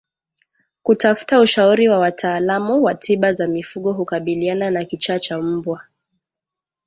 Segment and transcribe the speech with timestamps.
[0.83, 5.81] Kutafuta ushauri wa wataalamu wa tiba za mifugo hukabiliana na kichaa cha mbwa